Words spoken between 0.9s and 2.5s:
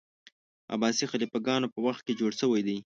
خلیفه ګانو په وخت کي جوړ